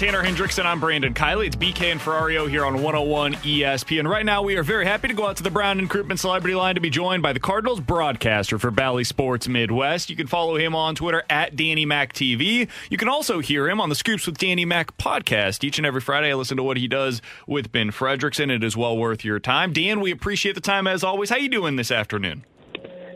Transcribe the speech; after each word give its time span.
Tanner 0.00 0.24
Hendrickson, 0.24 0.64
I'm 0.64 0.80
Brandon 0.80 1.12
Kiley. 1.12 1.48
It's 1.48 1.56
BK 1.56 1.92
and 1.92 2.00
Ferrario 2.00 2.48
here 2.48 2.64
on 2.64 2.82
101 2.82 3.34
ESPN. 3.34 4.08
Right 4.08 4.24
now, 4.24 4.40
we 4.40 4.56
are 4.56 4.62
very 4.62 4.86
happy 4.86 5.08
to 5.08 5.12
go 5.12 5.26
out 5.26 5.36
to 5.36 5.42
the 5.42 5.50
Brown 5.50 5.78
and 5.78 6.18
Celebrity 6.18 6.54
Line 6.54 6.74
to 6.76 6.80
be 6.80 6.88
joined 6.88 7.22
by 7.22 7.34
the 7.34 7.38
Cardinals 7.38 7.80
broadcaster 7.80 8.58
for 8.58 8.70
Bally 8.70 9.04
Sports 9.04 9.46
Midwest. 9.46 10.08
You 10.08 10.16
can 10.16 10.26
follow 10.26 10.56
him 10.56 10.74
on 10.74 10.94
Twitter 10.94 11.22
at 11.28 11.54
Danny 11.54 11.84
Mac 11.84 12.14
TV. 12.14 12.66
You 12.88 12.96
can 12.96 13.10
also 13.10 13.40
hear 13.40 13.68
him 13.68 13.78
on 13.78 13.90
the 13.90 13.94
Scoops 13.94 14.24
with 14.24 14.38
Danny 14.38 14.64
Mac 14.64 14.96
podcast 14.96 15.64
each 15.64 15.76
and 15.76 15.84
every 15.84 16.00
Friday. 16.00 16.30
I 16.30 16.34
listen 16.34 16.56
to 16.56 16.62
what 16.62 16.78
he 16.78 16.88
does 16.88 17.20
with 17.46 17.70
Ben 17.70 17.90
Frederickson. 17.90 18.50
It 18.50 18.64
is 18.64 18.74
well 18.74 18.96
worth 18.96 19.22
your 19.22 19.38
time. 19.38 19.74
Dan, 19.74 20.00
we 20.00 20.12
appreciate 20.12 20.54
the 20.54 20.62
time 20.62 20.86
as 20.86 21.04
always. 21.04 21.28
How 21.28 21.36
you 21.36 21.50
doing 21.50 21.76
this 21.76 21.90
afternoon? 21.90 22.46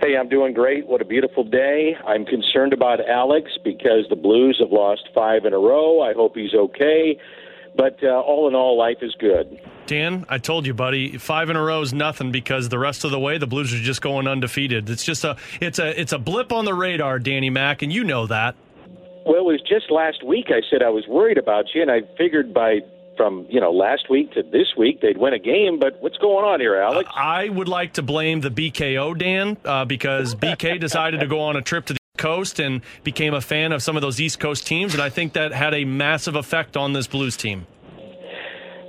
Hey, 0.04 0.18
I'm 0.18 0.28
doing 0.28 0.52
great. 0.52 0.86
What 0.86 1.00
a 1.00 1.04
beautiful 1.06 1.44
day. 1.44 1.96
I'm 2.06 2.26
concerned 2.26 2.74
about 2.74 3.00
Alex 3.08 3.52
because 3.64 4.04
the 4.10 4.16
Blues 4.16 4.58
have 4.60 4.70
lost 4.70 5.08
five 5.14 5.46
in 5.46 5.54
a 5.54 5.58
row. 5.58 6.02
I 6.02 6.12
hope 6.12 6.36
he's 6.36 6.52
okay. 6.52 7.18
But 7.74 7.96
uh, 8.04 8.08
all 8.08 8.46
in 8.46 8.54
all, 8.54 8.76
life 8.76 8.98
is 9.00 9.14
good. 9.18 9.58
Dan, 9.86 10.26
I 10.28 10.36
told 10.36 10.66
you, 10.66 10.74
buddy, 10.74 11.16
five 11.16 11.48
in 11.48 11.56
a 11.56 11.62
row 11.62 11.80
is 11.80 11.94
nothing 11.94 12.32
because 12.32 12.68
the 12.68 12.78
rest 12.78 13.04
of 13.04 13.12
the 13.12 13.18
way 13.18 13.38
the 13.38 13.46
Blues 13.46 13.72
are 13.72 13.78
just 13.78 14.02
going 14.02 14.28
undefeated. 14.28 14.90
It's 14.90 15.04
just 15.04 15.24
a 15.24 15.38
it's 15.62 15.78
a 15.78 15.98
it's 15.98 16.12
a 16.12 16.18
blip 16.18 16.52
on 16.52 16.66
the 16.66 16.74
radar, 16.74 17.18
Danny 17.18 17.48
Mac, 17.48 17.80
and 17.80 17.90
you 17.90 18.04
know 18.04 18.26
that. 18.26 18.56
Well, 19.24 19.36
it 19.36 19.44
was 19.44 19.62
just 19.66 19.90
last 19.90 20.22
week 20.22 20.48
I 20.50 20.60
said 20.70 20.82
I 20.82 20.90
was 20.90 21.06
worried 21.08 21.38
about 21.38 21.74
you, 21.74 21.80
and 21.80 21.90
I 21.90 22.02
figured 22.18 22.52
by 22.52 22.80
from 23.16 23.46
you 23.48 23.60
know 23.60 23.72
last 23.72 24.10
week 24.10 24.32
to 24.32 24.42
this 24.42 24.74
week 24.76 25.00
they'd 25.00 25.18
win 25.18 25.32
a 25.32 25.38
game. 25.38 25.78
But 25.78 26.00
what's 26.00 26.18
going 26.18 26.44
on 26.44 26.60
here, 26.60 26.76
Alex? 26.76 27.08
I 27.14 27.48
would 27.48 27.68
like 27.68 27.94
to 27.94 28.02
blame 28.02 28.40
the 28.40 28.50
BKO, 28.50 29.18
Dan, 29.18 29.56
uh, 29.64 29.84
because 29.84 30.34
BK 30.44 30.80
decided 30.80 31.20
to 31.20 31.26
go 31.26 31.40
on 31.40 31.56
a 31.56 31.62
trip 31.62 31.86
to 31.86 31.94
the 31.94 31.98
coast 32.16 32.60
and 32.60 32.82
became 33.02 33.34
a 33.34 33.40
fan 33.40 33.72
of 33.72 33.82
some 33.82 33.96
of 33.96 34.02
those 34.02 34.20
East 34.20 34.38
Coast 34.40 34.66
teams, 34.66 34.94
and 34.94 35.02
I 35.02 35.10
think 35.10 35.32
that 35.34 35.52
had 35.52 35.74
a 35.74 35.84
massive 35.84 36.36
effect 36.36 36.76
on 36.76 36.92
this 36.92 37.06
Blues 37.06 37.36
team. 37.36 37.66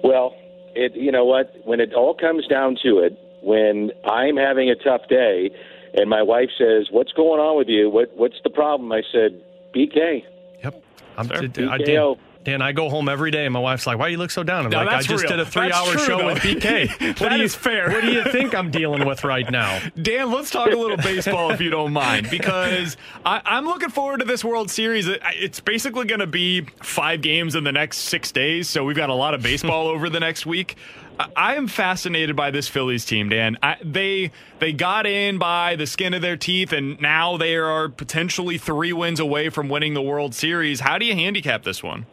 Well, 0.04 0.36
it 0.76 0.96
you 0.96 1.12
know 1.12 1.26
what? 1.26 1.54
When 1.66 1.80
it 1.80 1.94
all 1.94 2.14
comes 2.14 2.48
down 2.48 2.78
to 2.84 3.00
it, 3.00 3.18
when 3.42 3.92
I'm 4.06 4.38
having 4.38 4.70
a 4.70 4.76
tough 4.76 5.08
day, 5.10 5.50
and 5.94 6.10
my 6.10 6.22
wife 6.22 6.50
says, 6.58 6.88
"What's 6.92 7.12
going 7.14 7.40
on 7.40 7.58
with 7.58 7.68
you? 7.68 7.90
What 7.90 8.16
what's 8.16 8.40
the 8.44 8.50
problem?" 8.50 8.92
I 8.92 9.02
said, 9.12 9.42
"BK." 9.74 10.24
Yep. 10.64 10.84
I'm, 11.18 11.28
Sure. 11.28 11.38
I, 11.38 11.78
Dan, 11.78 11.80
BKO. 11.80 12.18
Dan, 12.46 12.62
I 12.62 12.72
go 12.72 12.90
home 12.90 13.10
every 13.10 13.32
day, 13.32 13.44
and 13.46 13.52
my 13.54 13.60
wife's 13.60 13.86
like, 13.86 13.98
"Why 13.98 14.08
you 14.08 14.18
look 14.18 14.32
so 14.32 14.44
down?" 14.44 14.66
I'm 14.66 14.72
No, 14.72 14.78
like, 14.78 14.88
"I 14.90 15.02
just 15.02 15.24
real. 15.24 15.32
did 15.32 15.40
a 15.42 15.46
three-hour 15.46 15.98
show 15.98 16.20
though. 16.20 16.26
with 16.28 16.38
BK. 16.44 16.88
What 17.20 17.30
That 17.30 17.36
do 17.38 17.42
you, 17.42 17.50
fair. 17.50 17.90
What 17.92 18.02
do 18.02 18.12
you 18.12 18.24
think 18.24 18.54
I'm 18.56 18.72
dealing 18.80 19.06
with 19.06 19.24
right 19.24 19.50
now?" 19.52 19.80
Dan, 20.02 20.32
let's 20.32 20.52
talk 20.52 20.72
a 20.72 20.76
little 20.76 20.98
baseball 20.98 21.52
if 21.52 21.60
you 21.60 21.70
don't 21.70 21.92
mind, 21.92 22.30
because 22.32 22.96
I, 23.26 23.42
I'm 23.44 23.66
looking 23.66 23.90
forward 23.90 24.20
to 24.20 24.26
this 24.26 24.44
World 24.46 24.70
Series. 24.72 25.08
It- 25.08 25.22
It's 25.34 25.60
basically 25.60 26.06
going 26.06 26.20
to 26.22 26.28
be 26.28 26.62
five 26.82 27.22
games 27.22 27.56
in 27.56 27.64
the 27.66 27.72
next 27.72 27.98
six 27.98 28.32
days, 28.32 28.70
so 28.70 28.84
we've 28.86 28.96
got 28.96 29.10
a 29.10 29.14
lot 29.16 29.34
of 29.34 29.42
baseball 29.44 29.88
over 29.88 30.10
the 30.10 30.20
next 30.20 30.46
week. 30.46 30.76
I- 31.20 31.28
I 31.36 31.56
am 31.56 31.68
fascinated 31.68 32.36
by 32.36 32.52
this 32.52 32.68
Phillies 32.68 33.06
team, 33.06 33.30
Dan. 33.30 33.58
I, 33.64 33.78
they 33.84 34.32
they 34.60 34.72
got 34.72 35.06
in 35.08 35.38
by 35.40 35.76
the 35.78 35.88
skin 35.88 36.14
of 36.14 36.22
their 36.22 36.38
teeth, 36.38 36.74
and 36.74 37.02
now 37.02 37.38
they 37.38 37.56
are 37.56 37.90
potentially 37.90 38.58
three 38.60 38.94
wins 38.94 39.20
away 39.20 39.50
from 39.50 39.68
winning 39.70 39.96
the 39.96 40.02
World 40.04 40.36
Series. 40.36 40.82
How 40.82 40.98
do 41.00 41.06
you 41.06 41.16
handicap 41.16 41.64
this 41.64 41.82
one? 41.82 42.06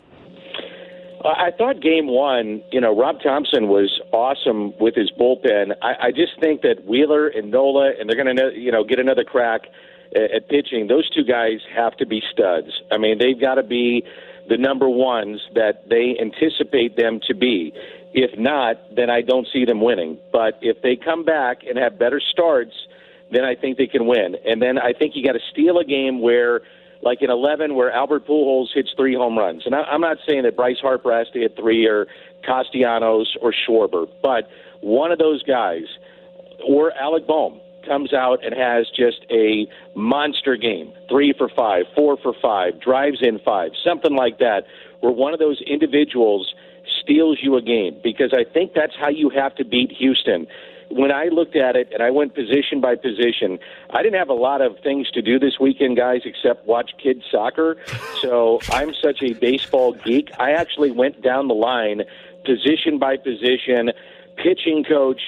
I 1.25 1.47
I 1.47 1.51
thought 1.57 1.81
game 1.81 2.07
one, 2.07 2.63
you 2.71 2.81
know, 2.81 2.97
Rob 2.99 3.17
Thomson 3.23 3.69
was 3.69 4.01
awesome 4.13 4.77
with 4.79 4.95
his 4.95 5.11
bullpen. 5.11 5.73
I, 5.83 6.07
I 6.09 6.11
just 6.11 6.39
think 6.41 6.63
that 6.63 6.85
Wheeler 6.87 7.29
and 7.29 7.51
Nola, 7.51 7.93
and 7.99 8.09
they're 8.09 8.23
going 8.23 8.37
to, 8.37 8.53
you 8.59 8.73
know, 8.73 8.85
get 8.85 8.99
another 8.99 9.25
crack 9.25 9.63
at, 10.15 10.31
at 10.31 10.49
pitching. 10.49 10.87
Those 10.87 11.09
two 11.11 11.25
guys 11.25 11.61
have 11.75 11.97
to 11.99 12.07
be 12.07 12.23
studs. 12.33 12.69
I 12.91 12.99
mean, 12.99 13.19
they've 13.19 13.41
got 13.41 13.57
to 13.57 13.63
be 13.63 14.05
the 14.49 14.57
number 14.57 14.89
ones 14.89 15.41
that 15.55 15.89
they 15.89 16.17
anticipate 16.21 16.97
them 16.97 17.21
to 17.29 17.35
be. 17.35 17.73
If 18.13 18.39
not, 18.39 18.77
then 18.95 19.09
I 19.09 19.23
don't 19.23 19.47
see 19.53 19.65
them 19.65 19.81
winning. 19.81 20.19
But 20.33 20.59
if 20.61 20.83
they 20.83 20.97
come 20.97 21.25
back 21.25 21.59
and 21.67 21.79
have 21.79 21.99
better 21.99 22.21
starts, 22.21 22.75
then 23.31 23.45
I 23.45 23.55
think 23.55 23.79
they 23.79 23.87
can 23.87 24.07
win. 24.07 24.37
And 24.45 24.61
then 24.61 24.79
I 24.79 24.93
think 24.93 25.17
you 25.17 25.25
got 25.25 25.33
to 25.33 25.41
steal 25.51 25.79
a 25.79 25.85
game 25.85 26.21
where, 26.21 26.61
like 27.03 27.21
in 27.21 27.31
11, 27.31 27.75
where 27.75 27.91
Albert 27.91 28.27
Pujols 28.27 28.69
hits 28.73 28.91
three 28.97 29.15
home 29.15 29.37
runs. 29.37 29.63
And 29.67 29.75
I, 29.75 29.83
I'm 29.83 30.01
not 30.01 30.19
saying 30.27 30.45
that 30.45 30.57
Bryce 30.57 30.79
Harper 30.81 31.13
has 31.13 31.29
to 31.33 31.41
hit 31.41 31.57
three 31.57 31.87
or 31.87 32.07
Castellanos 32.45 33.37
or 33.41 33.53
Schwarber, 33.53 34.09
but 34.23 34.49
one 34.81 35.13
of 35.13 35.19
those 35.19 35.43
guys, 35.43 35.85
or 36.67 36.93
Alec 36.93 37.27
Bohm, 37.27 37.61
comes 37.87 38.13
out 38.13 38.45
and 38.45 38.55
has 38.55 38.87
just 38.89 39.27
a 39.31 39.67
monster 39.95 40.57
game 40.57 40.93
three 41.09 41.35
for 41.37 41.49
five, 41.49 41.85
four 41.95 42.17
for 42.17 42.33
five, 42.41 42.81
drives 42.81 43.19
in 43.21 43.39
five, 43.41 43.73
something 43.85 44.15
like 44.15 44.39
that, 44.39 44.65
where 45.01 45.13
one 45.13 45.33
of 45.33 45.41
those 45.41 45.61
individuals 45.63 46.55
steals 47.03 47.39
you 47.43 47.57
a 47.57 47.63
game 47.63 47.99
because 48.03 48.33
I 48.33 48.45
think 48.51 48.73
that's 48.75 48.95
how 48.99 49.09
you 49.09 49.31
have 49.31 49.55
to 49.57 49.65
beat 49.65 49.93
Houston. 49.93 50.47
When 50.95 51.11
I 51.11 51.29
looked 51.29 51.57
at 51.57 51.75
it 51.75 51.89
and 51.91 52.03
I 52.03 52.11
went 52.11 52.35
position 52.35 52.83
by 52.83 52.97
position, 52.97 53.59
I 53.91 54.03
didn't 54.03 54.19
have 54.19 54.29
a 54.29 54.35
lot 54.35 54.61
of 54.61 54.79
things 54.81 55.11
to 55.13 55.23
do 55.23 55.39
this 55.39 55.59
weekend, 55.59 55.97
guys, 55.97 56.21
except 56.27 56.67
watch 56.67 56.93
kids 57.03 57.23
soccer. 57.31 57.77
So 58.23 58.61
I'm 58.71 58.95
such 58.95 59.21
a 59.21 59.33
baseball 59.33 59.95
geek. 59.95 60.31
I 60.39 60.53
actually 60.53 60.93
went 60.93 61.23
down 61.23 61.49
the 61.49 61.55
line, 61.55 62.03
position 62.45 63.01
by 63.01 63.17
position, 63.17 63.91
pitching 64.37 64.85
coach, 64.85 65.21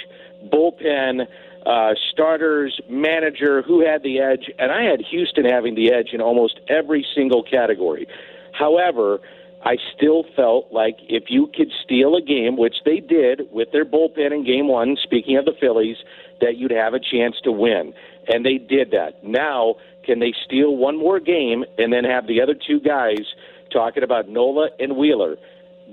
bullpen, 0.46 1.26
uh, 1.66 1.94
starters, 2.12 2.80
manager, 2.88 3.62
who 3.62 3.84
had 3.84 4.04
the 4.04 4.20
edge, 4.20 4.48
and 4.60 4.70
I 4.70 4.82
had 4.84 5.00
Houston 5.10 5.44
having 5.44 5.74
the 5.74 5.92
edge 5.92 6.10
in 6.12 6.20
almost 6.20 6.60
every 6.68 7.04
single 7.16 7.42
category. 7.42 8.06
However, 8.52 9.20
I 9.64 9.78
still 9.96 10.24
felt 10.36 10.72
like 10.72 10.96
if 11.08 11.24
you 11.28 11.50
could 11.54 11.72
steal 11.82 12.16
a 12.16 12.22
game, 12.22 12.56
which 12.56 12.76
they 12.84 13.00
did 13.00 13.42
with 13.50 13.72
their 13.72 13.86
bullpen 13.86 14.32
in 14.32 14.44
game 14.44 14.68
one, 14.68 14.96
speaking 15.02 15.38
of 15.38 15.46
the 15.46 15.54
Phillies, 15.58 15.96
that 16.40 16.58
you'd 16.58 16.70
have 16.70 16.92
a 16.92 17.00
chance 17.00 17.36
to 17.44 17.52
win. 17.52 17.94
And 18.28 18.44
they 18.44 18.58
did 18.58 18.90
that. 18.90 19.24
Now, 19.24 19.76
can 20.04 20.20
they 20.20 20.34
steal 20.44 20.76
one 20.76 20.98
more 20.98 21.18
game 21.18 21.64
and 21.78 21.92
then 21.92 22.04
have 22.04 22.26
the 22.26 22.42
other 22.42 22.54
two 22.54 22.78
guys 22.78 23.24
talking 23.72 24.02
about 24.02 24.28
Nola 24.28 24.68
and 24.78 24.96
Wheeler 24.96 25.36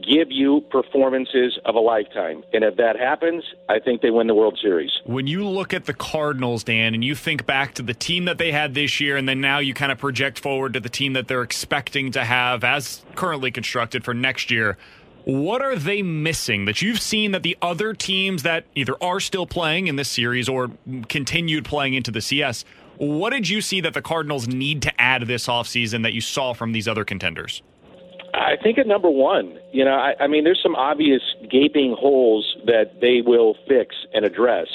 give 0.01 0.27
you 0.30 0.62
performances 0.69 1.57
of 1.65 1.75
a 1.75 1.80
lifetime? 1.80 2.44
And 2.53 2.63
if 2.63 2.77
that 2.77 2.98
happens, 2.98 3.44
I 3.69 3.80
think 3.80 4.01
they 4.01 4.09
win 4.09 4.27
the 4.27 4.36
World 4.36 4.57
Series. 4.62 4.92
When 5.06 5.27
you 5.27 5.48
look 5.48 5.74
at 5.74 5.86
the 5.86 5.94
Cardinals, 5.94 6.63
Dan, 6.63 6.94
and 6.94 7.03
you 7.03 7.15
think 7.15 7.45
back 7.45 7.74
to 7.75 7.81
the 7.81 7.94
team 7.94 8.25
that 8.25 8.38
they 8.38 8.51
had 8.51 8.74
this 8.74 9.00
year, 9.00 9.18
and 9.18 9.27
then 9.27 9.42
now 9.42 9.59
you 9.59 9.74
kind 9.74 9.92
of 9.92 9.98
project 9.98 10.39
forward 10.39 10.74
to 10.74 10.80
the 10.80 10.89
team 10.89 11.13
that 11.13 11.27
they're 11.27 11.44
expecting 11.44 12.12
to 12.12 12.24
have 12.24 12.63
as 12.63 13.03
currently 13.15 13.51
constructed 13.51 14.03
for 14.03 14.13
next 14.13 14.51
year, 14.51 14.77
what 15.24 15.62
are 15.62 15.75
they 15.75 16.01
missing 16.01 16.65
that 16.65 16.81
you've 16.81 17.01
seen 17.01 17.31
that 17.31 17.44
the 17.44 17.57
other 17.62 17.94
teams 17.94 18.44
that 18.44 18.65
either 18.75 18.95
are 19.03 19.19
still 19.19 19.45
playing 19.45 19.88
in 19.88 19.95
this 19.95 20.09
series 20.09 20.50
or 20.50 20.71
continued 21.09 21.65
playing 21.65 21.94
into 21.94 22.12
the 22.12 22.21
CS? 22.21 22.65
What 22.98 23.31
did 23.31 23.50
you 23.50 23.62
see 23.62 23.81
that 23.81 23.94
the 23.94 24.01
Cardinals 24.01 24.48
need 24.48 24.81
to 24.83 25.01
add 25.01 25.24
this 25.24 25.48
offseason 25.48 26.03
that 26.03 26.13
you 26.13 26.21
saw 26.21 26.53
from 26.53 26.71
these 26.71 26.88
other 26.88 27.06
contenders? 27.06 27.62
I 28.33 28.56
think 28.62 28.78
at 28.78 28.88
number 28.88 29.10
one, 29.10 29.60
you 29.72 29.83
know, 29.83 29.92
I, 29.92 30.13
I 30.19 30.28
mean, 30.28 30.44
there's 30.44 30.62
some 30.62 30.75
obvious 30.75 31.22
gaping 31.50 31.95
holes 31.98 32.56
that 32.66 33.01
they 33.01 33.22
will 33.25 33.56
fix 33.68 33.95
and 34.13 34.24
address. 34.25 34.68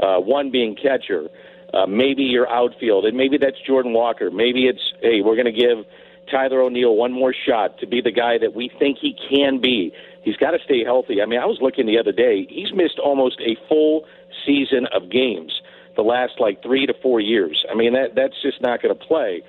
Uh, 0.00 0.18
one 0.18 0.50
being 0.50 0.74
catcher, 0.74 1.28
uh, 1.74 1.86
maybe 1.86 2.22
your 2.22 2.48
outfield, 2.48 3.04
and 3.04 3.16
maybe 3.16 3.36
that's 3.38 3.56
Jordan 3.66 3.92
Walker. 3.92 4.30
Maybe 4.30 4.66
it's 4.66 4.92
hey, 5.00 5.20
we're 5.22 5.36
going 5.36 5.52
to 5.52 5.52
give 5.52 5.84
Tyler 6.30 6.60
O'Neill 6.60 6.94
one 6.94 7.12
more 7.12 7.34
shot 7.34 7.78
to 7.78 7.86
be 7.86 8.00
the 8.00 8.12
guy 8.12 8.38
that 8.38 8.54
we 8.54 8.70
think 8.78 8.98
he 9.00 9.16
can 9.30 9.60
be. 9.60 9.92
He's 10.22 10.36
got 10.36 10.52
to 10.52 10.58
stay 10.64 10.84
healthy. 10.84 11.20
I 11.22 11.26
mean, 11.26 11.40
I 11.40 11.46
was 11.46 11.58
looking 11.60 11.86
the 11.86 11.98
other 11.98 12.12
day; 12.12 12.46
he's 12.48 12.72
missed 12.72 12.98
almost 12.98 13.40
a 13.40 13.56
full 13.68 14.06
season 14.46 14.86
of 14.92 15.10
games 15.10 15.60
the 15.96 16.02
last 16.02 16.34
like 16.38 16.62
three 16.62 16.86
to 16.86 16.94
four 17.02 17.20
years. 17.20 17.64
I 17.70 17.74
mean, 17.74 17.92
that 17.94 18.14
that's 18.14 18.40
just 18.40 18.62
not 18.62 18.80
going 18.80 18.96
to 18.96 19.04
play. 19.04 19.42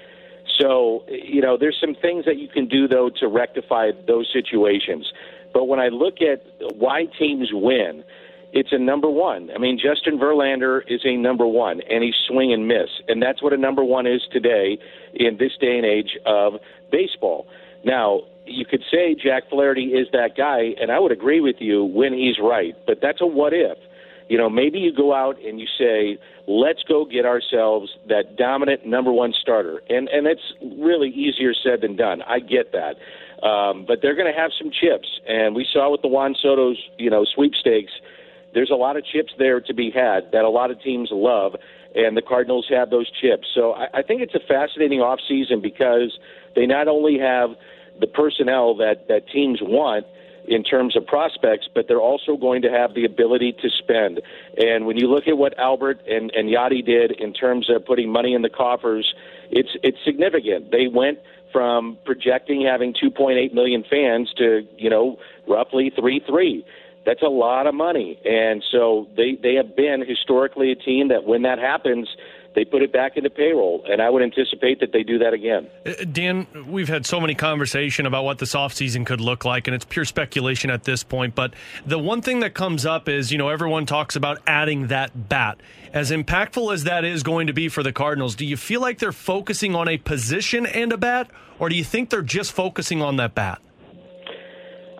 So, 0.60 1.06
you 1.08 1.42
know, 1.42 1.58
there's 1.58 1.78
some 1.80 1.96
things 1.96 2.26
that 2.26 2.38
you 2.38 2.48
can 2.48 2.68
do, 2.68 2.88
though, 2.88 3.10
to 3.20 3.28
rectify 3.28 3.92
those 4.08 4.30
situations. 4.32 5.12
But 5.54 5.66
when 5.66 5.80
I 5.80 5.88
look 5.88 6.22
at 6.22 6.44
why 6.76 7.06
teams 7.18 7.50
win, 7.54 8.04
it's 8.52 8.72
a 8.72 8.80
number 8.80 9.10
one. 9.10 9.52
I 9.54 9.60
mean, 9.60 9.80
Justin 9.80 10.20
Verlander 10.20 10.82
is 10.88 11.02
a 11.06 11.16
number 11.16 11.46
one, 11.46 11.82
and 11.90 12.04
he's 12.04 12.16
swing 12.28 12.52
and 12.52 12.68
miss. 12.68 12.90
And 13.08 13.22
that's 13.22 13.42
what 13.42 13.54
a 13.54 13.58
number 13.58 13.84
one 13.84 14.08
is 14.08 14.22
today 14.32 14.80
in 15.14 15.38
this 15.38 15.52
day 15.60 15.78
and 15.78 15.86
age 15.86 16.18
of 16.26 16.54
baseball. 16.92 17.48
Now, 17.84 18.22
you 18.46 18.66
could 18.66 18.84
say 18.92 19.16
Jack 19.16 19.50
Flaherty 19.50 19.94
is 19.94 20.08
that 20.12 20.36
guy, 20.36 20.74
and 20.82 20.92
I 20.92 21.00
would 21.00 21.12
agree 21.12 21.40
with 21.40 21.58
you 21.60 21.84
when 21.86 22.14
he's 22.14 22.40
right, 22.42 22.76
but 22.88 23.00
that's 23.02 23.22
a 23.22 23.28
what 23.28 23.54
if. 23.54 23.78
You 24.30 24.38
know, 24.38 24.48
maybe 24.48 24.78
you 24.78 24.94
go 24.94 25.14
out 25.14 25.38
and 25.44 25.60
you 25.60 25.66
say, 25.78 26.20
let's 26.48 26.84
go 26.84 27.04
get 27.04 27.26
ourselves 27.26 27.98
that 28.08 28.38
dominant 28.38 28.86
number 28.86 29.12
one 29.12 29.34
starter. 29.34 29.82
And, 29.90 30.08
and 30.10 30.28
it's 30.28 30.54
really 30.62 31.10
easier 31.10 31.52
said 31.56 31.82
than 31.82 31.96
done. 31.96 32.22
I 32.22 32.40
get 32.40 32.72
that. 32.72 32.98
Um, 33.46 33.86
but 33.88 34.04
they're 34.04 34.14
going 34.14 34.32
to 34.32 34.40
have 34.40 34.52
some 34.56 34.70
chips. 34.70 35.20
And 35.28 35.56
we 35.56 35.66
saw 35.74 35.92
with 35.92 36.04
the 36.04 36.08
Juan 36.08 36.36
Soto's, 36.40 36.78
you 37.00 37.10
know, 37.10 37.26
sweepstakes, 37.26 37.92
there's 38.54 38.70
a 38.70 38.76
lot 38.76 38.98
of 38.98 39.04
chips 39.04 39.34
there 39.40 39.60
to 39.62 39.74
be 39.74 39.90
had 39.90 40.32
that 40.32 40.46
a 40.46 40.50
lot 40.50 40.70
of 40.70 40.80
teams 40.80 41.10
love. 41.12 41.56
And 41.96 42.16
the 42.16 42.22
Cardinals 42.22 42.68
have 42.70 42.92
those 42.92 43.10
chips. 43.10 43.48
So 43.56 43.74
I, 43.74 43.88
I 43.96 44.02
think 44.04 44.22
it's 44.22 44.36
a 44.36 44.48
fascinating 44.48 45.00
offseason 45.00 45.60
because 45.60 46.20
they 46.56 46.68
not 46.68 46.88
only 46.88 47.18
have 47.18 47.50
the 48.00 48.06
personnel 48.08 48.76
that, 48.78 49.08
that 49.08 49.28
teams 49.28 49.60
want– 49.60 50.06
in 50.50 50.64
terms 50.64 50.98
of 50.98 51.06
prospects, 51.06 51.70
but 51.74 51.88
they're 51.88 52.02
also 52.02 52.36
going 52.36 52.64
to 52.64 52.72
have 52.72 52.96
the 52.96 53.06
ability 53.06 53.54
to 53.62 53.70
spend. 53.70 54.20
And 54.58 54.88
when 54.88 54.98
you 54.98 55.08
look 55.08 55.28
at 55.28 55.38
what 55.38 55.58
Albert 55.60 56.02
and, 56.10 56.32
and 56.36 56.50
Yadi 56.50 56.84
did 56.84 57.12
in 57.12 57.34
terms 57.34 57.70
of 57.70 57.86
putting 57.86 58.12
money 58.12 58.34
in 58.34 58.42
the 58.42 58.50
coffers, 58.50 59.14
it's 59.52 59.70
it's 59.84 59.98
significant. 60.04 60.72
They 60.72 60.88
went 60.88 61.20
from 61.54 61.98
projecting 62.04 62.66
having 62.66 62.94
2.8 62.94 63.54
million 63.54 63.84
fans 63.88 64.34
to 64.38 64.68
you 64.78 64.90
know 64.90 65.20
roughly 65.48 65.92
three 65.96 66.20
three. 66.28 66.66
That's 67.06 67.22
a 67.22 67.30
lot 67.30 67.68
of 67.68 67.76
money, 67.76 68.20
and 68.26 68.64
so 68.72 69.08
they 69.16 69.38
they 69.42 69.54
have 69.56 69.76
been 69.76 70.04
historically 70.06 70.72
a 70.72 70.76
team 70.76 71.10
that 71.10 71.26
when 71.26 71.44
that 71.44 71.60
happens, 71.60 72.10
they 72.56 72.66
put 72.66 72.82
it 72.82 72.92
back 72.92 73.16
into 73.16 73.30
payroll, 73.30 73.84
and 73.88 74.02
I 74.02 74.10
would 74.10 74.24
anticipate 74.24 74.80
that 74.80 74.92
they 74.92 75.04
do 75.04 75.20
that 75.20 75.34
again. 75.34 75.68
Uh, 75.86 76.04
Dan, 76.12 76.48
we've 76.68 76.88
had 76.88 77.06
so 77.06 77.20
many 77.20 77.36
conversation 77.36 78.06
about 78.06 78.24
what 78.24 78.40
this 78.40 78.54
offseason 78.54 79.06
could 79.06 79.22
look 79.22 79.46
like, 79.46 79.68
and 79.68 79.76
it's 79.76 79.86
pure 79.86 80.06
speculation 80.06 80.70
at 80.70 80.84
this 80.84 81.04
point. 81.04 81.36
But 81.36 81.54
the 81.86 82.00
one 82.00 82.22
thing 82.22 82.40
that 82.42 82.54
comes 82.54 82.86
up 82.86 83.08
is, 83.08 83.32
you 83.32 83.38
know, 83.38 83.50
everyone 83.50 83.86
talks 83.86 84.16
about 84.16 84.40
adding 84.48 84.88
that 84.88 85.30
bat. 85.30 85.60
As 85.94 86.12
impactful 86.12 86.74
as 86.74 86.84
that 86.84 87.04
is 87.04 87.24
going 87.24 87.48
to 87.48 87.54
be 87.54 87.70
for 87.70 87.84
the 87.84 87.94
Cardinals, 87.94 88.36
do 88.36 88.46
you 88.46 88.58
feel 88.58 88.82
like 88.82 89.00
they're 89.00 89.12
focusing 89.12 89.76
on 89.76 89.88
a 89.88 89.98
position 89.98 90.66
and 90.66 90.92
a 90.92 90.98
bat, 90.98 91.30
or 91.60 91.70
do 91.70 91.76
you 91.76 91.84
think 91.84 92.10
they're 92.10 92.22
just 92.22 92.52
focusing 92.52 93.02
on 93.02 93.18
that 93.18 93.36
bat? 93.36 93.62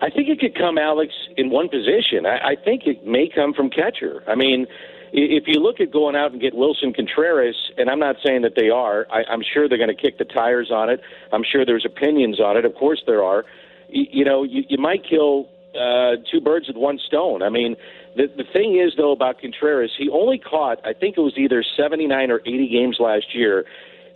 I 0.02 0.08
think 0.08 0.28
it 0.28 0.40
could 0.40 0.56
come, 0.56 0.78
Alex, 0.78 1.12
in 1.36 1.50
one 1.50 1.68
position. 1.68 2.24
I, 2.24 2.52
I 2.52 2.56
think 2.56 2.86
it 2.86 3.06
may 3.06 3.28
come 3.32 3.52
from 3.52 3.68
catcher. 3.68 4.22
I 4.26 4.34
mean, 4.34 4.66
if 5.12 5.44
you 5.46 5.60
look 5.60 5.80
at 5.80 5.90
going 5.90 6.16
out 6.16 6.32
and 6.32 6.40
get 6.40 6.54
Willson 6.54 6.94
Contreras, 6.94 7.56
and 7.76 7.90
I'm 7.90 7.98
not 7.98 8.16
saying 8.24 8.42
that 8.42 8.54
they 8.56 8.70
are, 8.70 9.06
I, 9.10 9.24
I'm 9.30 9.42
sure 9.42 9.68
they're 9.68 9.78
going 9.78 9.94
to 9.94 10.00
kick 10.00 10.18
the 10.18 10.24
tires 10.24 10.70
on 10.70 10.88
it. 10.88 11.00
I'm 11.32 11.44
sure 11.44 11.64
there's 11.66 11.84
opinions 11.84 12.40
on 12.40 12.56
it. 12.56 12.64
Of 12.64 12.74
course 12.74 13.02
there 13.06 13.22
are. 13.22 13.44
You, 13.88 14.06
you 14.10 14.24
know, 14.24 14.42
you, 14.42 14.62
you 14.68 14.78
might 14.78 15.02
kill 15.08 15.48
uh, 15.74 16.16
two 16.30 16.40
birds 16.40 16.68
with 16.68 16.76
one 16.76 16.98
stone. 16.98 17.42
I 17.42 17.48
mean, 17.48 17.76
the 18.16 18.26
the 18.26 18.44
thing 18.52 18.78
is 18.78 18.94
though 18.96 19.12
about 19.12 19.40
Contreras, 19.40 19.92
he 19.96 20.08
only 20.10 20.38
caught 20.38 20.84
I 20.84 20.92
think 20.92 21.16
it 21.16 21.20
was 21.20 21.34
either 21.36 21.64
79 21.76 22.30
or 22.30 22.40
80 22.40 22.68
games 22.68 22.96
last 22.98 23.34
year. 23.34 23.64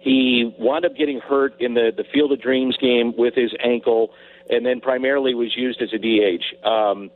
He 0.00 0.52
wound 0.58 0.84
up 0.84 0.96
getting 0.96 1.20
hurt 1.20 1.60
in 1.60 1.74
the 1.74 1.90
the 1.96 2.04
Field 2.04 2.32
of 2.32 2.40
Dreams 2.40 2.76
game 2.76 3.14
with 3.16 3.34
his 3.34 3.52
ankle, 3.62 4.10
and 4.50 4.66
then 4.66 4.80
primarily 4.80 5.34
was 5.34 5.56
used 5.56 5.80
as 5.80 5.90
a 5.92 5.98
DH. 5.98 6.66
Um, 6.66 7.10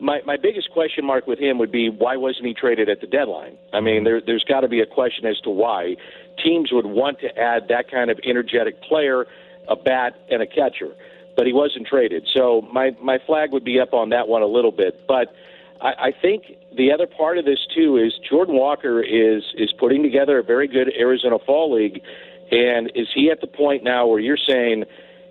my 0.00 0.20
my 0.24 0.36
biggest 0.36 0.70
question 0.70 1.04
mark 1.04 1.26
with 1.26 1.38
him 1.38 1.58
would 1.58 1.70
be 1.70 1.88
why 1.88 2.16
wasn't 2.16 2.46
he 2.46 2.54
traded 2.54 2.88
at 2.88 3.00
the 3.00 3.06
deadline? 3.06 3.56
I 3.72 3.80
mean, 3.80 4.04
there 4.04 4.20
there's 4.20 4.44
got 4.44 4.60
to 4.60 4.68
be 4.68 4.80
a 4.80 4.86
question 4.86 5.26
as 5.26 5.38
to 5.40 5.50
why 5.50 5.96
teams 6.42 6.72
would 6.72 6.86
want 6.86 7.20
to 7.20 7.38
add 7.38 7.68
that 7.68 7.90
kind 7.90 8.10
of 8.10 8.18
energetic 8.24 8.82
player, 8.82 9.26
a 9.68 9.76
bat 9.76 10.18
and 10.30 10.42
a 10.42 10.46
catcher, 10.46 10.94
but 11.36 11.46
he 11.46 11.52
wasn't 11.52 11.86
traded. 11.86 12.26
So 12.34 12.66
my 12.72 12.96
my 13.00 13.18
flag 13.26 13.52
would 13.52 13.64
be 13.64 13.78
up 13.78 13.92
on 13.92 14.08
that 14.10 14.28
one 14.28 14.42
a 14.42 14.48
little 14.48 14.72
bit, 14.72 15.06
but. 15.06 15.34
I, 15.82 16.08
I 16.08 16.12
think 16.12 16.58
the 16.76 16.92
other 16.92 17.06
part 17.06 17.38
of 17.38 17.46
this 17.46 17.66
too 17.74 17.96
is 17.96 18.12
Jordan 18.28 18.54
Walker 18.54 19.00
is 19.00 19.42
is 19.54 19.72
putting 19.72 20.02
together 20.02 20.38
a 20.38 20.42
very 20.42 20.68
good 20.68 20.92
Arizona 20.94 21.38
Fall 21.38 21.72
League, 21.72 22.02
and 22.50 22.92
is 22.94 23.08
he 23.14 23.30
at 23.30 23.40
the 23.40 23.46
point 23.46 23.82
now 23.82 24.06
where 24.06 24.20
you're 24.20 24.36
saying, 24.36 24.84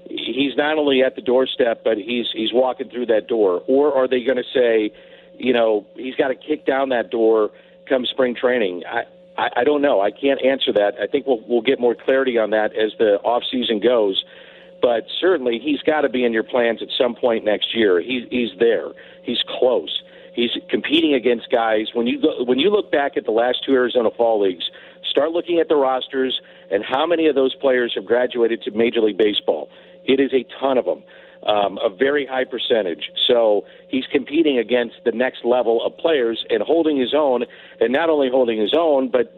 he's 0.09 0.55
not 0.57 0.77
only 0.77 1.03
at 1.03 1.15
the 1.15 1.21
doorstep, 1.21 1.83
but 1.83 1.97
he's 1.97 2.27
he's 2.33 2.51
walking 2.53 2.89
through 2.89 3.07
that 3.07 3.27
door? 3.27 3.63
Or 3.67 3.93
are 3.95 4.07
they 4.07 4.23
going 4.23 4.37
to 4.37 4.43
say, 4.53 4.91
you 5.37 5.53
know, 5.53 5.85
he's 5.95 6.15
got 6.15 6.29
to 6.29 6.35
kick 6.35 6.65
down 6.65 6.89
that 6.89 7.11
door 7.11 7.51
come 7.87 8.05
spring 8.05 8.35
training? 8.35 8.83
I, 8.87 9.03
I 9.37 9.49
I 9.57 9.63
don't 9.63 9.81
know. 9.81 10.01
I 10.01 10.11
can't 10.11 10.43
answer 10.43 10.73
that. 10.73 10.95
I 10.99 11.07
think 11.07 11.27
we'll 11.27 11.43
we'll 11.47 11.61
get 11.61 11.79
more 11.79 11.95
clarity 11.95 12.37
on 12.37 12.49
that 12.51 12.75
as 12.75 12.91
the 12.97 13.19
off 13.23 13.43
season 13.49 13.79
goes. 13.79 14.23
But 14.81 15.07
certainly, 15.19 15.59
he's 15.59 15.81
got 15.81 16.01
to 16.01 16.09
be 16.09 16.23
in 16.23 16.31
your 16.31 16.43
plans 16.43 16.81
at 16.81 16.87
some 16.97 17.15
point 17.15 17.43
next 17.43 17.75
year. 17.75 18.01
He's 18.01 18.27
he's 18.29 18.51
there. 18.59 18.89
He's 19.23 19.43
close. 19.47 20.01
He's 20.33 20.51
competing 20.69 21.13
against 21.13 21.49
guys. 21.49 21.87
When 21.93 22.07
you 22.07 22.21
go, 22.21 22.43
when 22.43 22.59
you 22.59 22.69
look 22.69 22.91
back 22.91 23.17
at 23.17 23.25
the 23.25 23.31
last 23.31 23.65
two 23.65 23.73
Arizona 23.73 24.09
Fall 24.15 24.41
Leagues, 24.41 24.69
start 25.03 25.31
looking 25.31 25.59
at 25.59 25.67
the 25.67 25.75
rosters 25.75 26.39
and 26.71 26.83
how 26.83 27.05
many 27.05 27.27
of 27.27 27.35
those 27.35 27.55
players 27.55 27.93
have 27.95 28.05
graduated 28.05 28.61
to 28.63 28.71
Major 28.71 29.01
League 29.01 29.17
Baseball. 29.17 29.69
It 30.05 30.19
is 30.19 30.31
a 30.33 30.45
ton 30.59 30.77
of 30.77 30.85
them, 30.85 31.03
um, 31.43 31.77
a 31.83 31.89
very 31.89 32.25
high 32.25 32.45
percentage. 32.45 33.11
So 33.27 33.65
he's 33.87 34.05
competing 34.11 34.57
against 34.57 34.95
the 35.05 35.11
next 35.11 35.45
level 35.45 35.85
of 35.85 35.97
players 35.97 36.45
and 36.49 36.61
holding 36.61 36.99
his 36.99 37.13
own, 37.15 37.45
and 37.79 37.91
not 37.93 38.09
only 38.09 38.29
holding 38.29 38.59
his 38.59 38.73
own, 38.77 39.09
but 39.09 39.33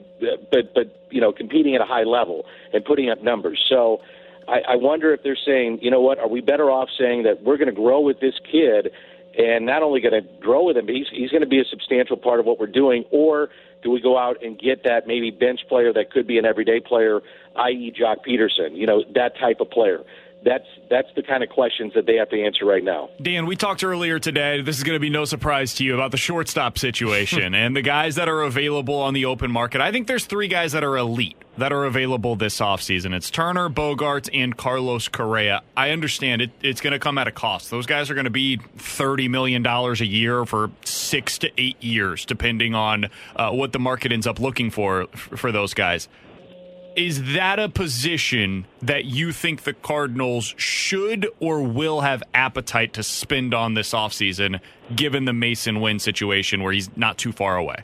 but 0.52 0.74
but 0.74 0.96
you 1.10 1.22
know 1.22 1.32
competing 1.32 1.76
at 1.76 1.82
a 1.82 1.86
high 1.86 2.04
level 2.04 2.46
and 2.74 2.84
putting 2.86 3.10
up 3.10 3.22
numbers. 3.24 3.64
So. 3.68 4.02
I, 4.48 4.62
I 4.70 4.76
wonder 4.76 5.14
if 5.14 5.22
they're 5.22 5.38
saying, 5.46 5.80
you 5.84 5.92
know 5.92 6.02
what, 6.02 6.18
are 6.18 6.28
we 6.28 6.42
better 6.42 6.72
off 6.72 6.90
saying 6.98 7.24
that 7.24 7.44
we're 7.44 7.58
going 7.58 7.70
to 7.70 7.76
grow 7.76 8.02
with 8.02 8.20
this 8.20 8.34
kid 8.52 8.92
and 9.38 9.66
not 9.66 9.84
only 9.84 10.02
going 10.02 10.22
to 10.22 10.28
grow 10.40 10.66
with 10.66 10.78
him, 10.78 10.86
but 10.86 10.96
he's, 10.96 11.08
he's 11.12 11.30
going 11.30 11.42
to 11.42 11.48
be 11.48 11.60
a 11.60 11.66
substantial 11.66 12.18
part 12.18 12.40
of 12.40 12.46
what 12.46 12.60
we're 12.60 12.68
doing, 12.68 13.06
or 13.12 13.50
do 13.82 13.90
we 13.90 14.02
go 14.02 14.18
out 14.18 14.44
and 14.44 14.60
get 14.60 14.84
that 14.84 15.08
maybe 15.08 15.32
bench 15.32 15.62
player 15.70 15.94
that 15.94 16.12
could 16.12 16.28
be 16.28 16.38
an 16.38 16.46
everyday 16.46 16.80
player, 16.80 17.22
i.e., 17.56 17.94
Joc 17.98 18.18
Pederson, 18.28 18.76
you 18.76 18.86
know, 18.86 19.04
that 19.14 19.38
type 19.40 19.60
of 19.60 19.70
player? 19.70 20.00
That's 20.44 20.66
that's 20.90 21.08
the 21.16 21.22
kind 21.22 21.44
of 21.44 21.50
questions 21.50 21.94
that 21.94 22.06
they 22.06 22.16
have 22.16 22.30
to 22.30 22.44
answer 22.44 22.66
right 22.66 22.84
now. 22.84 23.10
Dan, 23.22 23.46
we 23.46 23.56
talked 23.56 23.84
earlier 23.84 24.18
today. 24.18 24.62
This 24.62 24.78
is 24.78 24.84
going 24.84 24.96
to 24.96 25.00
be 25.00 25.10
no 25.10 25.24
surprise 25.26 25.76
to 25.76 25.84
you 25.84 25.94
about 25.94 26.12
the 26.12 26.18
shortstop 26.18 26.78
situation 26.78 27.54
and 27.54 27.76
the 27.76 27.82
guys 27.82 28.16
that 28.16 28.28
are 28.28 28.42
available 28.42 28.96
on 28.96 29.14
the 29.14 29.26
open 29.26 29.52
market. 29.52 29.82
I 29.82 29.92
think 29.92 30.08
there's 30.08 30.26
three 30.26 30.48
guys 30.48 30.72
that 30.72 30.84
are 30.84 30.98
elite 30.98 31.38
that 31.58 31.72
are 31.72 31.86
available 31.86 32.36
this 32.36 32.60
offseason. 32.60 33.14
It's 33.14 33.30
Turner, 33.30 33.70
Bogaerts, 33.70 34.30
and 34.34 34.56
Carlos 34.56 35.08
Correa. 35.08 35.62
I 35.78 35.92
understand 35.92 36.42
it, 36.42 36.52
it's 36.62 36.82
going 36.82 36.94
to 36.94 37.00
come 37.00 37.18
at 37.18 37.28
a 37.28 37.32
cost. 37.32 37.70
Those 37.70 37.86
guys 37.86 38.10
are 38.10 38.14
going 38.16 38.26
to 38.26 38.32
be 38.32 38.58
$30 38.78 39.30
million 39.30 39.66
a 39.66 39.94
year 40.04 40.46
for 40.46 40.72
six 40.86 41.38
to 41.40 41.52
eight 41.58 41.82
years, 41.84 42.26
depending 42.26 42.74
on 42.74 43.10
uh, 43.36 43.52
what 43.52 43.74
the 43.74 43.80
market 43.80 44.12
ends 44.12 44.26
up 44.26 44.40
looking 44.40 44.72
for 44.72 45.08
for 45.08 45.52
those 45.52 45.74
guys. 45.74 46.08
Is 46.96 47.36
that 47.36 47.58
a 47.58 47.70
position 47.70 48.66
that 48.82 49.06
you 49.06 49.32
think 49.32 49.64
the 49.64 49.74
Cardinals 49.74 50.54
should 50.58 51.28
or 51.40 51.62
will 51.62 52.02
have 52.02 52.22
appetite 52.34 52.94
to 52.94 53.04
spend 53.04 53.54
on 53.54 53.76
this 53.76 53.94
offseason, 53.94 54.60
given 54.94 55.24
the 55.26 55.32
Masyn 55.32 55.82
Winn 55.82 56.00
situation 56.00 56.62
where 56.62 56.74
he's 56.74 56.90
not 56.98 57.18
too 57.18 57.32
far 57.32 57.56
away? 57.56 57.78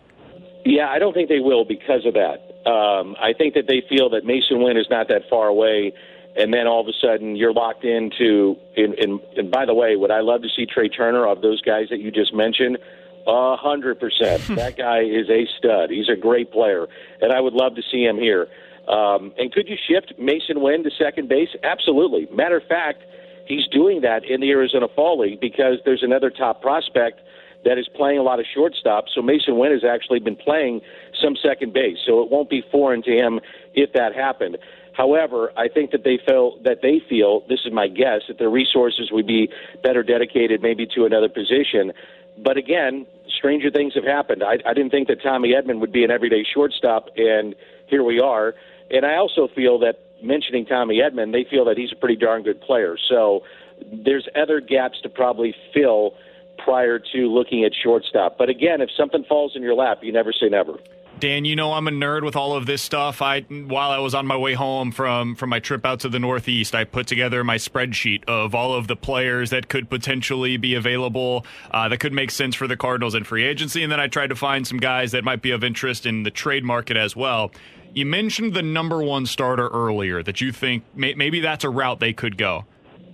Yeah, 0.65 0.89
I 0.89 0.99
don't 0.99 1.13
think 1.13 1.29
they 1.29 1.39
will 1.39 1.63
because 1.63 2.05
of 2.05 2.15
that. 2.15 2.69
Um, 2.69 3.15
I 3.21 3.31
think 3.31 3.53
that 3.53 3.67
they 3.67 3.81
feel 3.87 4.09
that 4.09 4.25
Masyn 4.25 4.61
Winn 4.61 4.75
is 4.75 4.87
not 4.89 5.07
that 5.07 5.21
far 5.29 5.47
away, 5.47 5.93
and 6.35 6.53
then 6.53 6.67
all 6.67 6.81
of 6.81 6.87
a 6.87 6.93
sudden 7.01 7.37
you're 7.37 7.53
locked 7.53 7.85
into. 7.85 8.57
In, 8.75 8.93
in, 8.95 9.21
and 9.37 9.49
by 9.49 9.65
the 9.65 9.73
way, 9.73 9.95
would 9.95 10.11
I 10.11 10.19
love 10.19 10.41
to 10.41 10.49
see 10.53 10.65
Trea 10.65 10.89
Turner 10.89 11.25
of 11.25 11.41
those 11.41 11.61
guys 11.61 11.87
that 11.91 11.99
you 11.99 12.11
just 12.11 12.33
mentioned? 12.33 12.77
A 13.25 13.55
hundred 13.55 14.01
percent. 14.01 14.43
That 14.57 14.77
guy 14.77 15.03
is 15.03 15.29
a 15.29 15.47
stud. 15.57 15.89
He's 15.91 16.09
a 16.09 16.17
great 16.17 16.51
player, 16.51 16.87
and 17.21 17.31
I 17.31 17.39
would 17.39 17.53
love 17.53 17.75
to 17.75 17.81
see 17.89 18.03
him 18.03 18.17
here. 18.17 18.47
Um, 18.87 19.33
and 19.37 19.51
could 19.51 19.67
you 19.67 19.75
shift 19.75 20.13
Masyn 20.19 20.61
Winn 20.61 20.83
to 20.83 20.91
second 20.91 21.27
base? 21.27 21.49
Absolutely. 21.63 22.27
Matter 22.33 22.57
of 22.57 22.63
fact, 22.67 23.03
he's 23.45 23.67
doing 23.67 24.01
that 24.01 24.23
in 24.23 24.41
the 24.41 24.49
Arizona 24.51 24.87
Fall 24.95 25.19
League 25.19 25.39
because 25.39 25.79
there's 25.85 26.03
another 26.03 26.29
top 26.29 26.61
prospect 26.61 27.21
that 27.65 27.77
is 27.77 27.87
playing 27.95 28.17
a 28.17 28.23
lot 28.23 28.39
of 28.39 28.45
shortstop. 28.53 29.05
So 29.13 29.21
Masyn 29.21 29.57
Winn 29.57 29.71
has 29.71 29.83
actually 29.83 30.19
been 30.19 30.35
playing 30.37 30.81
some 31.21 31.35
second 31.35 31.73
base. 31.73 31.97
So 32.05 32.21
it 32.21 32.31
won't 32.31 32.49
be 32.49 32.63
foreign 32.71 33.03
to 33.03 33.11
him 33.11 33.39
if 33.73 33.91
that 33.93 34.15
happened. 34.15 34.57
However, 34.93 35.51
I 35.57 35.67
think 35.67 35.91
that 35.91 36.03
they 36.03 36.17
feel 36.25 36.57
that 36.63 36.81
they 36.81 37.01
feel 37.07 37.41
this 37.47 37.59
is 37.65 37.71
my 37.71 37.87
guess 37.87 38.21
that 38.27 38.39
their 38.39 38.49
resources 38.49 39.09
would 39.11 39.27
be 39.27 39.49
better 39.83 40.01
dedicated 40.01 40.61
maybe 40.61 40.87
to 40.95 41.05
another 41.05 41.29
position. 41.29 41.91
But 42.37 42.57
again, 42.57 43.05
stranger 43.37 43.69
things 43.69 43.93
have 43.95 44.03
happened. 44.03 44.43
I, 44.43 44.57
I 44.65 44.73
didn't 44.73 44.89
think 44.89 45.07
that 45.09 45.21
Tommy 45.21 45.53
Edman 45.53 45.79
would 45.81 45.91
be 45.91 46.03
an 46.03 46.09
everyday 46.11 46.43
shortstop, 46.43 47.09
and 47.15 47.55
here 47.87 48.03
we 48.03 48.19
are. 48.19 48.55
And 48.91 49.05
I 49.05 49.15
also 49.15 49.47
feel 49.53 49.79
that 49.79 49.99
mentioning 50.21 50.65
Tommy 50.65 50.99
Edman, 50.99 51.31
they 51.31 51.45
feel 51.49 51.65
that 51.65 51.77
he's 51.77 51.91
a 51.91 51.95
pretty 51.95 52.15
darn 52.15 52.43
good 52.43 52.61
player. 52.61 52.97
So 53.09 53.43
there's 53.91 54.27
other 54.35 54.59
gaps 54.61 54.99
to 55.03 55.09
probably 55.09 55.55
fill 55.73 56.15
prior 56.57 56.99
to 56.99 57.17
looking 57.27 57.63
at 57.63 57.71
shortstop. 57.73 58.37
But 58.37 58.49
again, 58.49 58.81
if 58.81 58.89
something 58.97 59.23
falls 59.25 59.55
in 59.55 59.61
your 59.61 59.75
lap, 59.75 59.99
you 60.01 60.11
never 60.11 60.33
say 60.33 60.49
never. 60.49 60.79
Dan, 61.19 61.45
you 61.45 61.55
know 61.55 61.73
I'm 61.73 61.87
a 61.87 61.91
nerd 61.91 62.23
with 62.23 62.35
all 62.35 62.55
of 62.55 62.67
this 62.67 62.83
stuff. 62.83 63.23
I 63.23 63.41
while 63.41 63.89
I 63.89 63.97
was 63.97 64.13
on 64.13 64.27
my 64.27 64.37
way 64.37 64.53
home 64.53 64.91
from 64.91 65.35
from 65.35 65.49
my 65.49 65.59
trip 65.59 65.83
out 65.83 66.01
to 66.01 66.09
the 66.09 66.19
Northeast, 66.19 66.75
I 66.75 66.83
put 66.83 67.07
together 67.07 67.43
my 67.43 67.55
spreadsheet 67.55 68.23
of 68.25 68.53
all 68.53 68.75
of 68.75 68.87
the 68.87 68.95
players 68.95 69.49
that 69.49 69.67
could 69.67 69.89
potentially 69.89 70.57
be 70.57 70.75
available 70.75 71.43
uh, 71.71 71.89
that 71.89 71.99
could 71.99 72.13
make 72.13 72.29
sense 72.29 72.53
for 72.53 72.67
the 72.67 72.77
Cardinals 72.77 73.15
in 73.15 73.23
free 73.23 73.45
agency, 73.45 73.81
and 73.81 73.91
then 73.91 73.99
I 73.99 74.07
tried 74.07 74.27
to 74.27 74.35
find 74.35 74.67
some 74.67 74.77
guys 74.77 75.11
that 75.13 75.23
might 75.23 75.41
be 75.41 75.49
of 75.49 75.63
interest 75.63 76.05
in 76.05 76.21
the 76.21 76.29
trade 76.29 76.63
market 76.63 76.97
as 76.97 77.15
well. 77.15 77.51
You 77.93 78.05
mentioned 78.05 78.53
the 78.53 78.61
number 78.61 79.01
one 79.01 79.25
starter 79.25 79.67
earlier 79.69 80.21
that 80.23 80.41
you 80.41 80.51
think 80.51 80.83
may, 80.93 81.13
maybe 81.15 81.39
that's 81.39 81.63
a 81.63 81.69
route 81.69 81.99
they 81.99 82.13
could 82.13 82.37
go. 82.37 82.65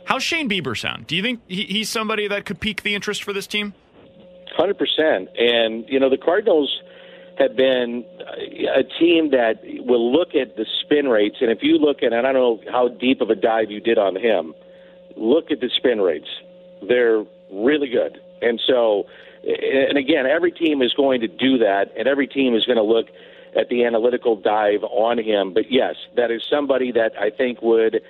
How's 0.05 0.23
Shane 0.23 0.49
Bieber 0.49 0.77
sound? 0.77 1.07
Do 1.07 1.15
you 1.15 1.21
think 1.21 1.39
he, 1.47 1.63
he's 1.63 1.89
somebody 1.89 2.27
that 2.27 2.45
could 2.45 2.59
pique 2.59 2.83
the 2.83 2.93
interest 2.93 3.23
for 3.23 3.33
this 3.33 3.47
team? 3.47 3.73
Hundred 4.55 4.77
percent. 4.77 5.29
And 5.37 5.85
you 5.87 5.99
know 5.99 6.09
the 6.09 6.17
Cardinals 6.17 6.81
have 7.39 7.55
been 7.55 8.05
uh, 8.19 8.79
a 8.79 8.83
team 8.99 9.31
that 9.31 9.61
will 9.63 10.11
look 10.11 10.35
at 10.35 10.55
the 10.55 10.65
spin 10.83 11.07
rates, 11.07 11.37
and 11.41 11.49
if 11.49 11.59
you 11.61 11.77
look 11.77 12.03
at, 12.03 12.13
and 12.13 12.27
I 12.27 12.31
don't 12.31 12.33
know 12.65 12.71
how 12.71 12.89
deep 12.89 13.21
of 13.21 13.29
a 13.29 13.35
dive 13.35 13.71
you 13.71 13.79
did 13.79 13.97
on 13.97 14.15
him, 14.15 14.53
look 15.15 15.49
at 15.49 15.59
the 15.59 15.69
spin 15.75 15.99
rates. 16.01 16.27
They're 16.87 17.23
really 17.51 17.89
good, 17.89 18.19
and 18.41 18.61
so, 18.67 19.05
and 19.43 19.97
again, 19.97 20.25
every 20.27 20.51
team 20.51 20.81
is 20.81 20.93
going 20.93 21.21
to 21.21 21.27
do 21.27 21.57
that, 21.59 21.93
and 21.97 22.07
every 22.07 22.27
team 22.27 22.55
is 22.55 22.65
going 22.65 22.77
to 22.77 22.83
look 22.83 23.07
at 23.55 23.69
the 23.69 23.83
analytical 23.85 24.35
dive 24.35 24.83
on 24.83 25.17
him. 25.17 25.53
But 25.53 25.71
yes, 25.71 25.95
that 26.15 26.31
is 26.31 26.41
somebody 26.49 26.91
that 26.91 27.13
I 27.19 27.29
think 27.29 27.61
would 27.61 28.01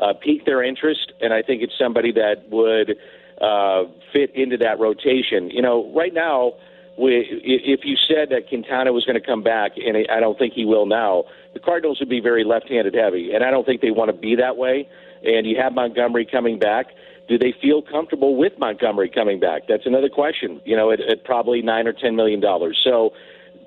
uh, 0.00 0.14
pique 0.14 0.44
their 0.44 0.62
interest, 0.62 1.12
and 1.20 1.32
I 1.32 1.42
think 1.42 1.62
it's 1.62 1.76
somebody 1.78 2.12
that 2.12 2.48
would 2.50 2.96
uh, 3.40 3.84
fit 4.12 4.34
into 4.34 4.56
that 4.58 4.78
rotation. 4.78 5.50
You 5.50 5.62
know, 5.62 5.92
right 5.94 6.14
now 6.14 6.54
if 6.96 7.80
you 7.84 7.96
said 7.96 8.30
that 8.30 8.48
Quintana 8.48 8.92
was 8.92 9.04
going 9.04 9.18
to 9.18 9.26
come 9.26 9.42
back, 9.42 9.72
and 9.76 9.96
I 10.10 10.20
don't 10.20 10.38
think 10.38 10.52
he 10.54 10.64
will 10.64 10.86
now, 10.86 11.24
the 11.54 11.60
Cardinals 11.60 12.00
would 12.00 12.08
be 12.08 12.20
very 12.20 12.44
left-handed 12.44 12.94
heavy, 12.94 13.32
and 13.32 13.44
I 13.44 13.50
don't 13.50 13.64
think 13.64 13.80
they 13.80 13.90
want 13.90 14.10
to 14.10 14.16
be 14.16 14.36
that 14.36 14.56
way. 14.56 14.88
And 15.24 15.46
you 15.46 15.56
have 15.60 15.72
Montgomery 15.72 16.26
coming 16.26 16.58
back. 16.58 16.86
Do 17.28 17.38
they 17.38 17.54
feel 17.62 17.80
comfortable 17.80 18.36
with 18.36 18.58
Montgomery 18.58 19.08
coming 19.08 19.38
back? 19.38 19.62
That's 19.68 19.86
another 19.86 20.08
question. 20.08 20.60
You 20.64 20.76
know, 20.76 20.90
at, 20.90 21.00
at 21.00 21.24
probably 21.24 21.62
nine 21.62 21.86
or 21.86 21.92
ten 21.92 22.16
million 22.16 22.40
dollars. 22.40 22.80
So, 22.82 23.12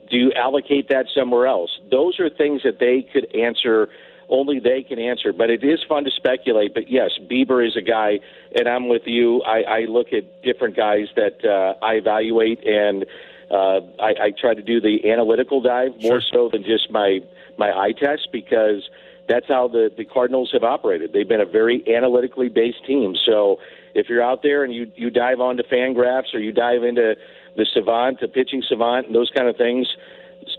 do 0.10 0.18
you 0.18 0.32
allocate 0.34 0.90
that 0.90 1.06
somewhere 1.16 1.48
else? 1.48 1.80
Those 1.90 2.20
are 2.20 2.30
things 2.30 2.62
that 2.64 2.80
they 2.80 3.08
could 3.12 3.34
answer 3.36 3.90
only 4.30 4.60
they 4.60 4.84
can 4.84 5.00
answer. 5.00 5.34
But 5.34 5.50
it 5.50 5.64
is 5.64 5.80
fun 5.88 6.04
to 6.06 6.12
speculate. 6.12 6.74
But 6.74 6.90
yes, 6.90 7.12
Bieber 7.30 7.66
is 7.66 7.76
a 7.76 7.82
guy, 7.82 8.20
and 8.56 8.68
I'm 8.68 8.88
with 8.88 9.04
you. 9.06 9.42
I, 9.44 9.62
I 9.62 9.80
look 9.82 10.08
at 10.14 10.44
different 10.44 10.76
guys 10.76 11.08
that 11.16 11.44
uh, 11.46 11.84
I 11.86 11.94
evaluate, 11.94 12.66
and 12.66 13.06
uh, 13.52 13.82
I, 14.00 14.14
I 14.22 14.32
try 14.40 14.54
to 14.54 14.62
do 14.62 14.82
the 14.82 15.12
analytical 15.12 15.62
dive 15.62 15.92
more 16.02 16.22
so 16.22 16.50
than 16.52 16.64
just 16.64 16.90
my 16.90 17.20
my 17.58 17.72
eye 17.72 17.94
test 17.94 18.30
because 18.32 18.90
that's 19.28 19.48
how 19.48 19.68
the 19.68 19.92
the 19.96 20.06
Cardinals 20.06 20.50
have 20.54 20.64
operated. 20.64 21.14
They've 21.14 21.28
been 21.28 21.42
a 21.42 21.46
very 21.46 21.84
analytically 21.88 22.50
based 22.50 22.86
team. 22.86 23.16
So 23.26 23.60
if 23.94 24.10
you're 24.10 24.24
out 24.24 24.42
there 24.44 24.64
and 24.64 24.74
you 24.74 24.92
you 24.96 25.10
dive 25.10 25.40
onto 25.40 25.64
Fangraphs 25.64 26.34
or 26.34 26.40
you 26.40 26.52
dive 26.52 26.84
into 26.84 27.16
the 27.56 27.66
Savant, 27.74 28.20
the 28.20 28.28
pitching 28.28 28.64
Savant, 28.68 29.08
and 29.08 29.16
those 29.16 29.32
kind 29.36 29.48
of 29.48 29.58
things, 29.58 29.88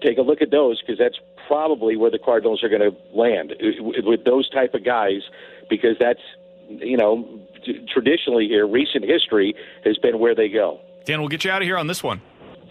take 0.02 0.18
a 0.18 0.22
look 0.22 0.42
at 0.42 0.50
those 0.50 0.80
because 0.80 0.98
that's 0.98 1.18
probably 1.46 1.96
where 1.96 2.10
the 2.10 2.18
Cardinals 2.18 2.62
are 2.62 2.68
going 2.68 2.82
to 2.82 2.96
land 3.16 3.54
with 4.04 4.24
those 4.24 4.48
type 4.50 4.74
of 4.74 4.84
guys 4.84 5.22
because 5.68 5.96
that's 5.98 6.20
you 6.68 6.96
know 6.96 7.40
traditionally 7.92 8.48
here 8.48 8.66
recent 8.66 9.04
history 9.04 9.54
has 9.84 9.96
been 9.98 10.18
where 10.18 10.34
they 10.34 10.48
go. 10.48 10.80
Dan, 11.04 11.20
we'll 11.20 11.28
get 11.28 11.44
you 11.44 11.50
out 11.50 11.62
of 11.62 11.66
here 11.66 11.78
on 11.78 11.86
this 11.86 12.02
one. 12.02 12.20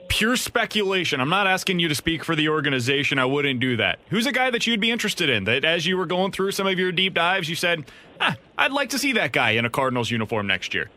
Pure 0.07 0.37
speculation. 0.37 1.19
I'm 1.19 1.29
not 1.29 1.47
asking 1.47 1.79
you 1.79 1.87
to 1.87 1.95
speak 1.95 2.23
for 2.23 2.35
the 2.35 2.49
organization. 2.49 3.17
I 3.17 3.25
wouldn't 3.25 3.59
do 3.59 3.77
that. 3.77 3.99
Who's 4.09 4.25
a 4.25 4.31
guy 4.31 4.49
that 4.49 4.67
you'd 4.67 4.79
be 4.79 4.91
interested 4.91 5.29
in? 5.29 5.45
That 5.45 5.65
as 5.65 5.85
you 5.85 5.97
were 5.97 6.05
going 6.05 6.31
through 6.31 6.51
some 6.51 6.67
of 6.67 6.77
your 6.77 6.91
deep 6.91 7.13
dives, 7.13 7.49
you 7.49 7.55
said, 7.55 7.85
ah, 8.19 8.35
"I'd 8.57 8.71
like 8.71 8.89
to 8.89 8.99
see 8.99 9.13
that 9.13 9.31
guy 9.31 9.51
in 9.51 9.65
a 9.65 9.69
Cardinals 9.69 10.11
uniform 10.11 10.47
next 10.47 10.73
year." 10.73 10.89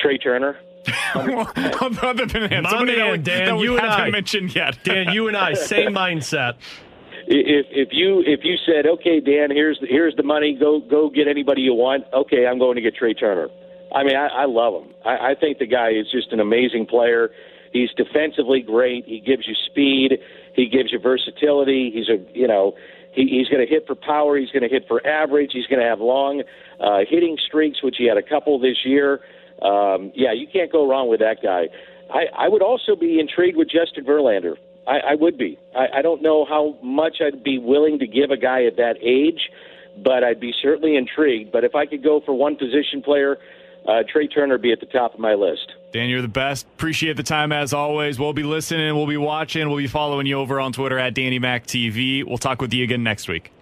Trea 0.00 0.18
Turner. 0.18 0.56
Other 1.14 2.26
than 2.26 2.50
him, 2.50 2.62
My 2.64 2.70
somebody 2.70 2.96
man, 2.96 3.10
that, 3.12 3.24
Dan, 3.24 3.44
that 3.46 3.56
we 3.56 3.64
you 3.64 3.74
haven't 3.76 3.90
I. 3.90 4.10
mentioned 4.10 4.54
yet. 4.54 4.78
Dan, 4.84 5.12
you 5.12 5.28
and 5.28 5.36
I, 5.36 5.54
same 5.54 5.92
mindset. 5.92 6.54
If 7.26 7.66
if 7.70 7.88
you 7.92 8.22
if 8.26 8.40
you 8.42 8.56
said, 8.66 8.86
okay, 8.86 9.20
Dan, 9.20 9.50
here's 9.50 9.78
the, 9.80 9.86
here's 9.86 10.16
the 10.16 10.22
money, 10.22 10.56
go 10.58 10.80
go 10.80 11.10
get 11.10 11.28
anybody 11.28 11.62
you 11.62 11.74
want. 11.74 12.04
Okay, 12.12 12.46
I'm 12.46 12.58
going 12.58 12.76
to 12.76 12.82
get 12.82 12.96
Trea 12.96 13.14
Turner. 13.14 13.48
I 13.94 14.04
mean, 14.04 14.16
I, 14.16 14.28
I 14.28 14.44
love 14.46 14.82
him. 14.82 14.94
I, 15.04 15.32
I 15.32 15.34
think 15.38 15.58
the 15.58 15.66
guy 15.66 15.90
is 15.90 16.06
just 16.10 16.32
an 16.32 16.40
amazing 16.40 16.86
player. 16.86 17.30
He's 17.72 17.90
defensively 17.96 18.62
great. 18.62 19.04
He 19.04 19.20
gives 19.20 19.46
you 19.46 19.54
speed. 19.66 20.18
He 20.54 20.66
gives 20.66 20.92
you 20.92 20.98
versatility. 20.98 21.90
He's 21.94 22.08
a 22.08 22.18
you 22.36 22.48
know 22.48 22.74
he, 23.12 23.26
he's 23.28 23.48
going 23.48 23.64
to 23.64 23.72
hit 23.72 23.86
for 23.86 23.94
power. 23.94 24.36
He's 24.36 24.50
going 24.50 24.62
to 24.62 24.68
hit 24.68 24.86
for 24.88 25.04
average. 25.06 25.50
He's 25.52 25.66
going 25.66 25.80
to 25.80 25.86
have 25.86 26.00
long 26.00 26.42
uh, 26.80 27.00
hitting 27.08 27.36
streaks, 27.46 27.82
which 27.82 27.96
he 27.98 28.06
had 28.06 28.16
a 28.16 28.22
couple 28.22 28.58
this 28.58 28.78
year. 28.84 29.20
Um, 29.62 30.12
yeah, 30.14 30.32
you 30.32 30.46
can't 30.52 30.72
go 30.72 30.88
wrong 30.88 31.08
with 31.08 31.20
that 31.20 31.38
guy. 31.42 31.68
I, 32.12 32.26
I 32.36 32.48
would 32.48 32.62
also 32.62 32.96
be 32.96 33.20
intrigued 33.20 33.56
with 33.56 33.68
Justin 33.70 34.04
Verlander. 34.04 34.56
I, 34.86 35.12
I 35.12 35.14
would 35.14 35.38
be. 35.38 35.58
I, 35.76 35.98
I 35.98 36.02
don't 36.02 36.22
know 36.22 36.44
how 36.44 36.76
much 36.82 37.18
I'd 37.20 37.44
be 37.44 37.58
willing 37.58 37.98
to 38.00 38.06
give 38.06 38.30
a 38.30 38.36
guy 38.36 38.64
at 38.64 38.76
that 38.76 38.96
age, 39.02 39.50
but 40.02 40.24
I'd 40.24 40.40
be 40.40 40.52
certainly 40.62 40.96
intrigued. 40.96 41.52
But 41.52 41.64
if 41.64 41.74
I 41.74 41.86
could 41.86 42.02
go 42.02 42.20
for 42.24 42.34
one 42.34 42.56
position 42.56 43.02
player, 43.02 43.38
uh, 43.86 44.02
Trea 44.10 44.28
Turner 44.28 44.58
be 44.58 44.72
at 44.72 44.80
the 44.80 44.86
top 44.86 45.14
of 45.14 45.20
my 45.20 45.34
list. 45.34 45.72
Dan, 45.92 46.08
you're 46.08 46.22
the 46.22 46.28
best. 46.28 46.66
Appreciate 46.74 47.16
the 47.16 47.22
time 47.22 47.52
as 47.52 47.72
always. 47.72 48.18
We'll 48.18 48.32
be 48.32 48.42
listening, 48.42 48.94
we'll 48.94 49.06
be 49.06 49.16
watching, 49.16 49.68
we'll 49.68 49.78
be 49.78 49.88
following 49.88 50.26
you 50.26 50.38
over 50.38 50.60
on 50.60 50.72
Twitter 50.72 50.98
at 50.98 51.14
Danny 51.14 51.38
Mac 51.38 51.66
TV. 51.66 52.24
We'll 52.24 52.38
talk 52.38 52.60
with 52.60 52.72
you 52.72 52.84
again 52.84 53.02
next 53.02 53.28
week. 53.28 53.52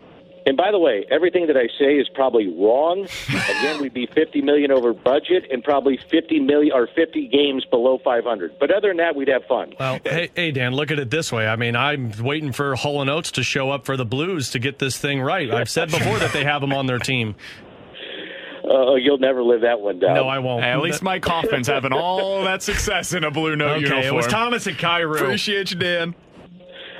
And 0.49 0.57
by 0.57 0.71
the 0.71 0.79
way, 0.79 1.05
everything 1.11 1.47
that 1.49 1.59
I 1.59 1.69
say 1.79 1.97
is 1.97 2.09
probably 2.09 2.47
wrong. 2.49 3.07
Again, 3.29 3.83
we'd 3.83 3.93
be 3.93 4.07
50 4.07 4.41
million 4.41 4.71
over 4.73 4.95
budget 4.95 5.45
and 5.53 5.63
probably 5.63 5.99
50 6.11 6.41
million 6.41 6.73
or 6.73 6.87
50 6.87 7.29
games 7.29 7.67
below 7.67 7.99
500. 8.03 8.59
But 8.59 8.71
other 8.71 8.89
than 8.89 8.97
that, 8.97 9.15
we'd 9.15 9.29
have 9.29 9.45
fun. 9.45 9.75
Well, 9.79 10.01
hey, 10.05 10.31
hey, 10.35 10.51
Dan, 10.51 10.73
look 10.73 10.91
at 10.91 10.99
it 10.99 11.11
this 11.11 11.31
way. 11.31 11.47
I 11.47 11.57
mean, 11.57 11.77
I'm 11.77 12.13
waiting 12.19 12.53
for 12.53 12.75
Hull 12.77 13.03
and 13.03 13.11
Oates 13.11 13.31
to 13.33 13.43
show 13.43 13.71
up 13.71 13.85
for 13.85 13.99
the 13.99 14.07
Blues 14.07 14.49
to 14.53 14.59
get 14.59 14.79
this 14.79 14.97
thing 14.97 15.21
right. 15.21 15.53
I've 15.53 15.69
said 15.69 15.91
before 15.91 16.19
that 16.19 16.33
they 16.33 16.45
have 16.45 16.63
them 16.63 16.73
on 16.73 16.87
their 16.87 16.99
team. 16.99 17.35
Uh, 18.69 18.97
you'll 18.97 19.17
never 19.17 19.43
live 19.43 19.63
that 19.63 19.81
one 19.81 19.99
down. 19.99 20.15
No, 20.15 20.29
I 20.29 20.41
won't. 20.41 20.63
At 20.63 20.81
least 20.83 21.03
Mike 21.03 21.25
Hoffman's 21.25 21.69
having 21.69 21.95
all 21.95 22.45
that 22.45 22.63
success 22.63 23.15
in 23.15 23.25
a 23.25 23.31
blue 23.31 23.57
note 23.57 23.77
Okay, 23.79 23.81
uniform. 23.87 24.05
it 24.05 24.13
was 24.13 24.27
Thomas 24.27 24.67
and 24.67 24.77
Kyrou. 24.77 25.23
Appreciate 25.23 25.71
you, 25.71 25.79
Dan. 25.79 26.15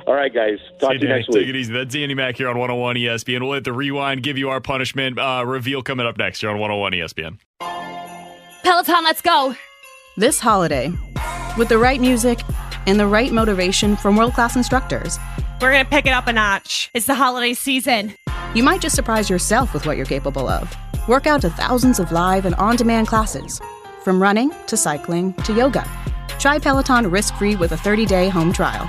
All 0.09 0.15
right, 0.15 0.33
guys. 0.33 0.59
Talk 0.81 0.93
See 0.93 0.99
to 1.01 1.05
you 1.05 1.11
you, 1.11 1.17
next 1.19 1.27
Take 1.31 1.49
it 1.49 1.55
easy. 1.55 1.71
That's 1.71 1.93
Danny 1.93 2.15
Mac 2.15 2.35
here 2.39 2.49
on 2.49 2.57
101 2.57 2.97
ESPN. 2.97 3.43
We'll 3.43 3.53
hit 3.53 3.65
the 3.65 3.75
rewind, 3.75 4.23
give 4.23 4.39
you 4.39 4.49
our 4.49 4.59
punishment 4.59 5.19
uh, 5.19 5.45
reveal 5.47 5.83
coming 5.83 6.07
up 6.07 6.17
next 6.17 6.41
here 6.41 6.49
on 6.49 6.59
101 6.59 6.93
ESPN. 6.93 7.39
Peloton, 8.63 9.05
let's 9.05 9.21
go. 9.21 9.55
This 10.17 10.41
holiday, 10.41 10.91
with 11.59 11.69
the 11.69 11.77
right 11.77 12.01
music 12.01 12.41
and 12.87 12.99
the 12.99 13.07
right 13.07 13.31
motivation 13.33 13.97
from 13.97 14.17
world 14.17 14.33
class 14.33 14.57
instructors, 14.57 15.19
We're 15.61 15.73
going 15.73 15.85
to 15.85 15.91
pick 15.91 16.07
it 16.07 16.13
up 16.13 16.27
a 16.27 16.33
notch. 16.33 16.91
It's 16.95 17.05
the 17.05 17.15
holiday 17.15 17.53
season. 17.53 18.15
you 18.55 18.63
might 18.63 18.81
just 18.81 18.97
surprise 18.97 19.29
yourself 19.29 19.75
with 19.75 19.85
what 19.85 19.99
you're 19.99 20.07
capable 20.07 20.49
of. 20.49 20.75
Work 21.07 21.27
out 21.27 21.43
to 21.43 21.51
thousands 21.51 22.01
of 22.01 22.13
live 22.13 22.47
and 22.47 22.55
on 22.55 22.77
demand 22.77 23.09
classes, 23.09 23.61
from 24.05 24.23
running 24.23 24.53
to 24.69 24.77
cycling 24.79 25.35
to 25.45 25.53
yoga. 25.53 25.87
Try 26.39 26.59
Peloton 26.59 27.11
risk 27.11 27.35
free 27.37 27.57
with 27.57 27.73
a 27.73 27.77
30 27.77 28.07
day 28.07 28.31
home 28.31 28.55
trial. 28.55 28.89